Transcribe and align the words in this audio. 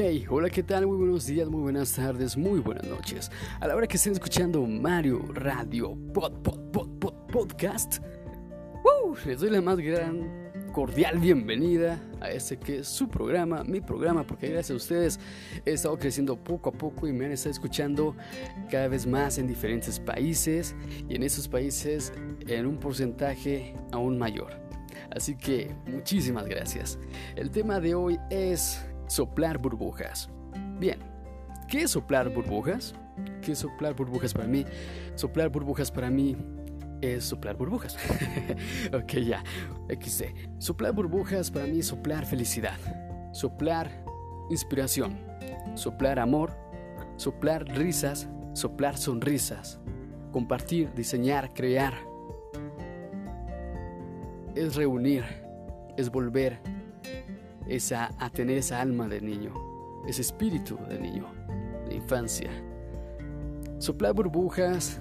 Hey, 0.00 0.26
hola, 0.30 0.48
¿qué 0.48 0.62
tal? 0.62 0.86
Muy 0.86 0.96
buenos 0.96 1.26
días, 1.26 1.48
muy 1.48 1.60
buenas 1.60 1.92
tardes, 1.92 2.36
muy 2.36 2.60
buenas 2.60 2.86
noches. 2.86 3.32
A 3.58 3.66
la 3.66 3.74
hora 3.74 3.88
que 3.88 3.96
estén 3.96 4.12
escuchando 4.12 4.64
Mario 4.64 5.24
Radio 5.34 5.98
Pod, 6.14 6.34
Pod, 6.34 6.70
Pod, 6.70 6.88
Pod 7.00 7.14
Podcast, 7.32 7.98
¡uh! 8.84 9.16
les 9.26 9.40
doy 9.40 9.50
la 9.50 9.60
más 9.60 9.76
gran, 9.78 10.52
cordial 10.72 11.18
bienvenida 11.18 12.00
a 12.20 12.30
este 12.30 12.60
que 12.60 12.78
es 12.78 12.86
su 12.86 13.08
programa, 13.08 13.64
mi 13.64 13.80
programa, 13.80 14.24
porque 14.24 14.46
gracias 14.46 14.70
a 14.70 14.76
ustedes 14.76 15.20
he 15.66 15.72
estado 15.72 15.98
creciendo 15.98 16.36
poco 16.36 16.68
a 16.70 16.72
poco 16.72 17.08
y 17.08 17.12
me 17.12 17.26
han 17.26 17.32
estado 17.32 17.50
escuchando 17.50 18.14
cada 18.70 18.86
vez 18.86 19.04
más 19.04 19.36
en 19.38 19.48
diferentes 19.48 19.98
países 19.98 20.76
y 21.08 21.16
en 21.16 21.24
esos 21.24 21.48
países 21.48 22.12
en 22.46 22.66
un 22.66 22.78
porcentaje 22.78 23.74
aún 23.90 24.16
mayor. 24.16 24.52
Así 25.10 25.36
que 25.36 25.74
muchísimas 25.88 26.46
gracias. 26.46 27.00
El 27.34 27.50
tema 27.50 27.80
de 27.80 27.96
hoy 27.96 28.16
es 28.30 28.80
soplar 29.08 29.58
burbujas. 29.58 30.30
Bien, 30.78 31.00
¿qué 31.66 31.82
es 31.82 31.90
soplar 31.90 32.28
burbujas? 32.28 32.94
¿Qué 33.42 33.52
es 33.52 33.58
soplar 33.58 33.94
burbujas 33.94 34.32
para 34.32 34.46
mí? 34.46 34.64
Soplar 35.16 35.48
burbujas 35.48 35.90
para 35.90 36.10
mí 36.10 36.36
es 37.00 37.24
soplar 37.24 37.56
burbujas. 37.56 37.96
ok, 38.92 39.12
ya. 39.14 39.42
XC. 39.88 40.34
Soplar 40.58 40.92
burbujas 40.92 41.50
para 41.50 41.66
mí 41.66 41.80
es 41.80 41.86
soplar 41.86 42.26
felicidad. 42.26 42.78
Soplar 43.32 43.90
inspiración. 44.50 45.18
Soplar 45.74 46.18
amor. 46.18 46.56
Soplar 47.16 47.64
risas. 47.64 48.28
Soplar 48.52 48.96
sonrisas. 48.96 49.80
Compartir, 50.32 50.92
diseñar, 50.94 51.52
crear. 51.54 51.94
Es 54.54 54.76
reunir. 54.76 55.24
Es 55.96 56.10
volver 56.10 56.60
esa, 57.68 58.10
a 58.18 58.30
tener 58.30 58.58
esa 58.58 58.80
alma 58.80 59.08
de 59.08 59.20
niño, 59.20 59.52
ese 60.06 60.22
espíritu 60.22 60.78
de 60.88 60.98
niño, 60.98 61.26
de 61.88 61.94
infancia. 61.96 62.50
Soplar 63.78 64.14
burbujas, 64.14 65.00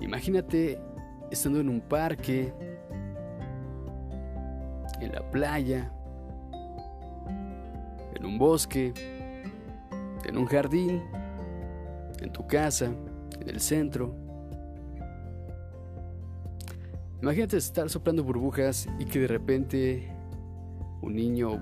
imagínate 0.00 0.80
estando 1.30 1.60
en 1.60 1.68
un 1.68 1.80
parque, 1.80 2.52
en 5.00 5.12
la 5.12 5.30
playa, 5.30 5.92
en 8.14 8.24
un 8.24 8.38
bosque, 8.38 8.92
en 10.24 10.38
un 10.38 10.46
jardín, 10.46 11.02
en 12.20 12.32
tu 12.32 12.46
casa, 12.46 12.86
en 13.40 13.48
el 13.48 13.60
centro. 13.60 14.14
Imagínate 17.20 17.56
estar 17.56 17.88
soplando 17.88 18.22
burbujas 18.22 18.86
y 18.98 19.04
que 19.04 19.20
de 19.20 19.26
repente 19.26 20.14
un 21.02 21.14
niño, 21.14 21.60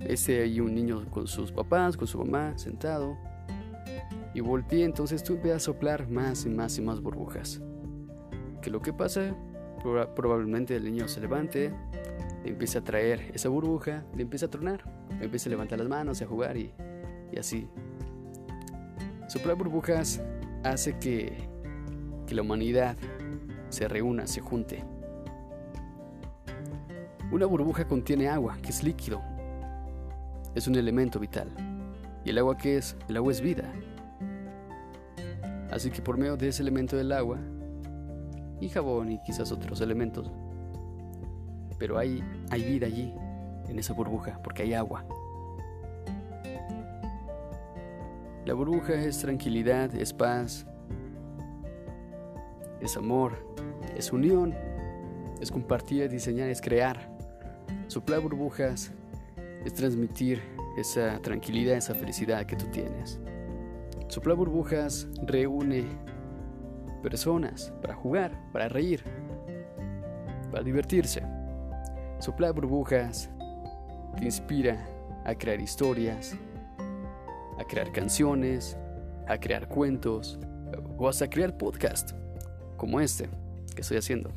ese 0.00 0.42
ahí 0.42 0.60
un 0.60 0.74
niño 0.74 1.04
con 1.10 1.26
sus 1.26 1.52
papás, 1.52 1.96
con 1.96 2.06
su 2.06 2.18
mamá, 2.18 2.56
sentado, 2.56 3.16
y 4.34 4.40
volteé, 4.40 4.84
entonces 4.84 5.28
empiezas 5.28 5.62
a 5.62 5.64
soplar 5.64 6.08
más 6.08 6.44
y 6.46 6.48
más 6.48 6.78
y 6.78 6.82
más 6.82 7.00
burbujas. 7.00 7.60
Que 8.62 8.70
lo 8.70 8.80
que 8.80 8.92
pasa, 8.92 9.34
probablemente 10.14 10.76
el 10.76 10.84
niño 10.84 11.08
se 11.08 11.20
levante, 11.20 11.72
le 12.44 12.50
empieza 12.50 12.80
a 12.80 12.84
traer 12.84 13.30
esa 13.34 13.48
burbuja, 13.48 14.04
le 14.14 14.22
empieza 14.22 14.46
a 14.46 14.50
tronar, 14.50 14.84
le 15.18 15.24
empieza 15.24 15.48
a 15.48 15.50
levantar 15.50 15.78
las 15.78 15.88
manos, 15.88 16.22
a 16.22 16.26
jugar 16.26 16.56
y, 16.56 16.72
y 17.32 17.38
así. 17.38 17.68
Soplar 19.28 19.56
burbujas 19.56 20.22
hace 20.64 20.98
que, 20.98 21.48
que 22.26 22.34
la 22.34 22.42
humanidad 22.42 22.96
se 23.70 23.88
reúna, 23.88 24.26
se 24.26 24.40
junte. 24.40 24.84
Una 27.30 27.46
burbuja 27.46 27.86
contiene 27.86 28.28
agua, 28.28 28.56
que 28.62 28.70
es 28.70 28.82
líquido. 28.82 29.22
Es 30.54 30.66
un 30.66 30.76
elemento 30.76 31.18
vital. 31.18 31.48
¿Y 32.24 32.30
el 32.30 32.38
agua 32.38 32.56
qué 32.56 32.76
es? 32.76 32.96
El 33.08 33.16
agua 33.16 33.32
es 33.32 33.40
vida. 33.40 33.72
Así 35.70 35.90
que 35.90 36.02
por 36.02 36.16
medio 36.16 36.36
de 36.36 36.48
ese 36.48 36.62
elemento 36.62 36.96
del 36.96 37.12
agua, 37.12 37.38
y 38.60 38.68
jabón 38.68 39.12
y 39.12 39.22
quizás 39.22 39.52
otros 39.52 39.80
elementos, 39.80 40.30
pero 41.78 41.98
hay, 41.98 42.22
hay 42.50 42.64
vida 42.64 42.86
allí, 42.86 43.14
en 43.68 43.78
esa 43.78 43.92
burbuja, 43.92 44.40
porque 44.42 44.62
hay 44.62 44.74
agua. 44.74 45.04
La 48.44 48.54
burbuja 48.54 48.94
es 48.94 49.18
tranquilidad, 49.18 49.94
es 49.94 50.12
paz, 50.12 50.66
es 52.80 52.96
amor, 52.96 53.32
es 53.96 54.12
unión, 54.12 54.54
es 55.40 55.50
compartir, 55.50 56.08
diseñar, 56.08 56.48
es 56.48 56.60
crear. 56.60 57.14
Soplar 57.88 58.20
burbujas 58.20 58.90
es 59.64 59.74
transmitir 59.74 60.40
esa 60.76 61.20
tranquilidad, 61.20 61.76
esa 61.76 61.94
felicidad 61.94 62.46
que 62.46 62.56
tú 62.56 62.66
tienes. 62.66 63.20
Soplar 64.08 64.36
burbujas 64.36 65.08
reúne 65.26 65.84
personas 67.02 67.72
para 67.82 67.94
jugar, 67.94 68.32
para 68.52 68.68
reír, 68.68 69.02
para 70.50 70.62
divertirse. 70.62 71.22
Soplar 72.18 72.52
burbujas 72.52 73.30
te 74.16 74.24
inspira 74.24 74.86
a 75.24 75.34
crear 75.34 75.60
historias, 75.60 76.34
a 77.58 77.64
crear 77.64 77.92
canciones, 77.92 78.76
a 79.26 79.38
crear 79.38 79.68
cuentos 79.68 80.38
o 80.96 81.08
hasta 81.08 81.28
crear 81.28 81.56
podcast 81.56 82.12
como 82.76 83.00
este 83.00 83.28
que 83.74 83.82
estoy 83.82 83.98
haciendo. 83.98 84.30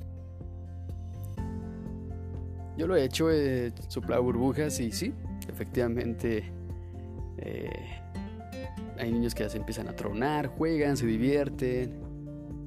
Yo 2.81 2.88
lo 2.88 2.96
he 2.96 3.03
hecho, 3.03 3.30
he 3.30 3.72
soplado 3.90 4.24
burbujas 4.24 4.80
y 4.80 4.92
sí, 4.92 5.14
efectivamente 5.47 6.52
eh, 7.38 7.69
hay 8.97 9.12
niños 9.12 9.36
que 9.36 9.47
se 9.50 9.58
empiezan 9.58 9.88
a 9.88 9.96
tronar, 9.96 10.47
juegan, 10.47 10.97
se 10.97 11.06
divierten, 11.06 12.02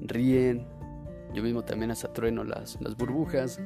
ríen. 0.03 0.67
Yo 1.33 1.43
mismo 1.43 1.65
también 1.65 1.91
hasta 1.91 2.13
trueno 2.13 2.45
las, 2.45 2.79
las 2.79 2.95
burbujas 2.95 3.59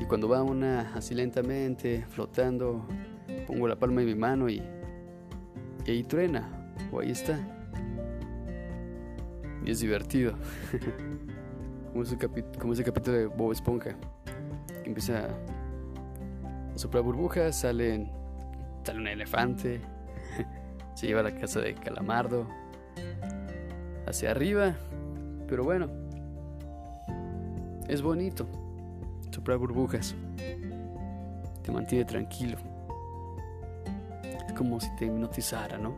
y 0.00 0.04
cuando 0.06 0.28
va 0.28 0.42
una 0.42 0.92
así 0.96 1.14
lentamente, 1.14 2.04
flotando, 2.08 2.88
pongo 3.46 3.68
la 3.68 3.76
palma 3.76 4.00
de 4.00 4.08
mi 4.08 4.16
mano 4.16 4.48
y, 4.48 4.60
y 5.86 5.90
ahí 5.92 6.02
truena, 6.02 6.74
o 6.90 6.98
ahí 6.98 7.12
está. 7.12 7.38
Y 9.64 9.70
es 9.70 9.78
divertido. 9.78 10.34
como, 11.92 12.02
ese 12.02 12.18
como 12.58 12.72
ese 12.72 12.82
capítulo 12.82 13.16
de 13.16 13.26
Bob 13.26 13.52
Esponja. 13.52 13.96
Que 14.82 14.88
empieza 14.88 15.28
sopla 16.74 17.00
burbujas, 17.00 17.56
salen, 17.56 18.10
sale 18.84 18.98
un 18.98 19.08
elefante, 19.08 19.80
se 20.94 21.06
lleva 21.06 21.20
a 21.20 21.24
la 21.24 21.34
casa 21.34 21.60
de 21.60 21.74
Calamardo 21.74 22.46
hacia 24.06 24.30
arriba, 24.30 24.74
pero 25.48 25.64
bueno, 25.64 25.88
es 27.88 28.02
bonito 28.02 28.46
soplar 29.30 29.58
burbujas, 29.58 30.14
te 31.62 31.72
mantiene 31.72 32.04
tranquilo, 32.04 32.58
es 34.46 34.52
como 34.54 34.80
si 34.80 34.94
te 34.96 35.06
hipnotizara, 35.06 35.78
¿no? 35.78 35.94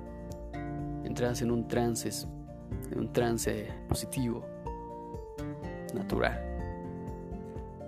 Entras 1.05 1.43
en 1.43 1.51
un 1.51 1.69
trance, 1.69 2.11
en 2.91 2.99
un 2.99 3.13
trance 3.13 3.69
positivo, 3.89 4.45
natural. 5.95 6.43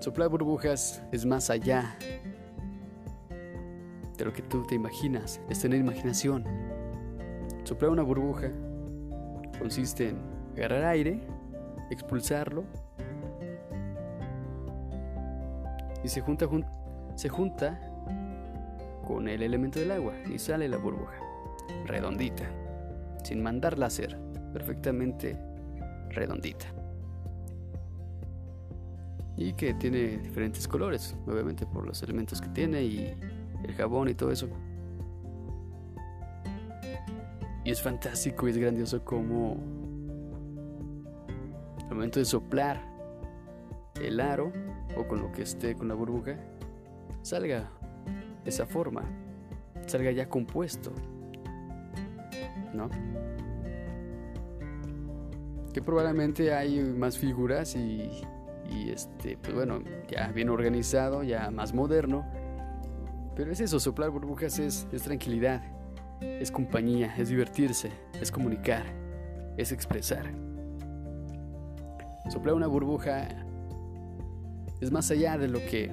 Soplar 0.01 0.29
burbujas 0.29 1.03
es 1.11 1.25
más 1.27 1.51
allá 1.51 1.97
de 4.19 4.25
lo 4.25 4.33
que 4.33 4.43
tú 4.43 4.65
te 4.65 4.75
imaginas, 4.75 5.41
es 5.49 5.61
tener 5.61 5.79
imaginación. 5.79 6.45
Soplar 7.63 7.91
una 7.91 8.03
burbuja 8.03 8.51
consiste 9.59 10.09
en 10.09 10.19
agarrar 10.57 10.85
aire, 10.85 11.21
expulsarlo 11.91 12.65
y 16.03 16.09
se 16.09 16.21
junta, 16.21 16.49
se 17.15 17.29
junta 17.29 17.81
con 19.07 19.29
el 19.29 19.43
elemento 19.43 19.79
del 19.79 19.93
agua 19.93 20.15
y 20.33 20.39
sale 20.39 20.69
la 20.69 20.79
burbuja, 20.79 21.17
redondita, 21.87 22.45
sin 23.23 23.43
mandarla 23.43 23.87
a 23.87 23.89
hacer, 23.89 24.19
perfectamente 24.53 25.39
redondita. 26.11 26.67
Y 29.37 29.53
que 29.53 29.75
tiene 29.75 30.19
diferentes 30.19 30.67
colores, 30.67 31.15
obviamente 31.29 31.65
por 31.65 31.87
los 31.87 32.03
elementos 32.03 32.41
que 32.41 32.49
tiene 32.49 32.83
y 32.83 33.15
el 33.63 33.75
jabón 33.75 34.09
y 34.09 34.15
todo 34.15 34.31
eso. 34.31 34.49
Y 37.65 37.71
es 37.71 37.83
fantástico 37.83 38.47
y 38.49 38.53
es 38.53 38.59
grandioso 38.59 39.05
como 39.05 39.59
al 41.83 41.95
momento 41.95 42.19
de 42.19 42.25
soplar 42.25 42.81
el 44.01 44.21
aro 44.21 44.53
o 44.97 45.07
con 45.07 45.21
lo 45.21 45.33
que 45.33 45.43
esté 45.43 45.75
con 45.75 45.89
la 45.89 45.95
burbuja, 45.95 46.37
salga 47.23 47.71
esa 48.45 48.67
forma, 48.67 49.03
salga 49.87 50.11
ya 50.13 50.29
compuesto, 50.29 50.93
¿no? 52.73 52.89
Que 55.73 55.83
probablemente 55.83 56.55
hay 56.55 56.81
más 56.81 57.19
figuras 57.19 57.77
y, 57.77 58.11
y 58.71 58.91
este, 58.91 59.37
pues 59.37 59.55
bueno, 59.55 59.83
ya 60.09 60.29
bien 60.29 60.49
organizado, 60.49 61.23
ya 61.23 61.51
más 61.51 61.75
moderno 61.75 62.25
pero 63.39 63.53
es 63.53 63.61
eso, 63.61 63.79
soplar 63.79 64.11
burbujas 64.11 64.59
es, 64.59 64.89
tranquilidad, 65.05 65.63
es 66.21 66.51
compañía, 66.51 67.15
es 67.17 67.29
divertirse, 67.29 67.93
es 68.21 68.33
comunicar, 68.33 68.83
es 69.57 69.71
expresar. 69.71 70.33
Soplar 72.31 72.57
una 72.57 72.67
burbuja 72.67 73.29
es 74.81 74.91
más 74.91 75.13
allá 75.13 75.39
de 75.39 75.47
lo 75.47 75.61
que 75.61 75.89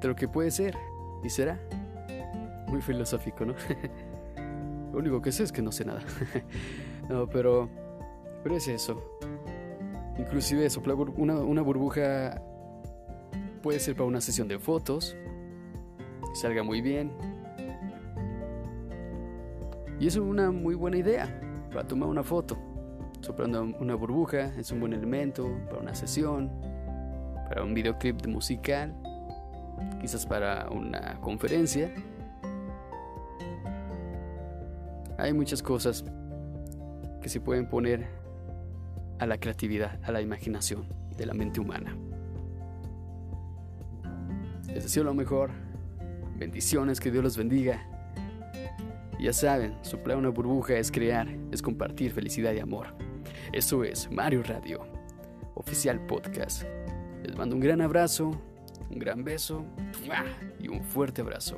de 0.00 0.06
lo 0.06 0.14
que 0.14 0.28
puede 0.28 0.52
ser 0.52 0.76
y 1.24 1.28
será. 1.28 1.58
Muy 2.68 2.80
filosófico, 2.82 3.44
¿no? 3.44 3.54
lo 4.92 4.98
único 5.00 5.20
que 5.20 5.32
sé 5.32 5.42
es 5.42 5.50
que 5.50 5.60
no 5.60 5.72
sé 5.72 5.84
nada. 5.84 6.02
no, 7.10 7.28
pero 7.28 7.68
pero 8.44 8.56
es 8.56 8.68
eso. 8.68 9.18
Inclusive 10.20 10.70
soplar 10.70 10.96
una, 11.16 11.34
una 11.40 11.62
burbuja 11.62 12.40
puede 13.60 13.80
ser 13.80 13.96
para 13.96 14.06
una 14.06 14.20
sesión 14.20 14.46
de 14.46 14.60
fotos, 14.60 15.16
salga 16.36 16.62
muy 16.62 16.80
bien. 16.80 17.10
Y 19.98 20.06
es 20.06 20.16
una 20.16 20.50
muy 20.50 20.74
buena 20.74 20.98
idea 20.98 21.40
para 21.72 21.86
tomar 21.86 22.08
una 22.08 22.22
foto. 22.22 22.56
Soplando 23.20 23.62
una 23.80 23.94
burbuja 23.94 24.54
es 24.56 24.70
un 24.70 24.80
buen 24.80 24.92
elemento 24.92 25.50
para 25.66 25.80
una 25.80 25.94
sesión, 25.94 26.50
para 27.48 27.64
un 27.64 27.74
videoclip 27.74 28.20
de 28.20 28.28
musical, 28.28 28.94
quizás 30.00 30.26
para 30.26 30.68
una 30.70 31.18
conferencia. 31.20 31.92
Hay 35.18 35.32
muchas 35.32 35.62
cosas 35.62 36.04
que 37.22 37.28
se 37.28 37.40
pueden 37.40 37.68
poner 37.68 38.06
a 39.18 39.26
la 39.26 39.38
creatividad, 39.38 39.98
a 40.04 40.12
la 40.12 40.20
imaginación 40.20 40.86
de 41.16 41.24
la 41.24 41.32
mente 41.32 41.58
humana. 41.58 41.96
Les 44.66 44.84
deseo 44.84 45.04
lo 45.04 45.14
mejor. 45.14 45.50
Bendiciones, 46.38 47.00
que 47.00 47.10
Dios 47.10 47.24
los 47.24 47.36
bendiga. 47.36 47.82
Ya 49.18 49.32
saben, 49.32 49.74
soplar 49.82 50.18
una 50.18 50.28
burbuja 50.28 50.74
es 50.74 50.92
crear, 50.92 51.26
es 51.50 51.62
compartir 51.62 52.12
felicidad 52.12 52.52
y 52.52 52.58
amor. 52.58 52.88
Eso 53.52 53.82
es 53.84 54.10
Mario 54.10 54.42
Radio, 54.42 54.86
oficial 55.54 56.04
podcast. 56.06 56.64
Les 57.22 57.36
mando 57.36 57.56
un 57.56 57.60
gran 57.60 57.80
abrazo, 57.80 58.30
un 58.90 58.98
gran 58.98 59.24
beso 59.24 59.64
y 60.60 60.68
un 60.68 60.82
fuerte 60.82 61.22
abrazo. 61.22 61.56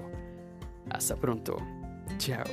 Hasta 0.91 1.17
pronto. 1.17 1.57
Chao. 2.19 2.45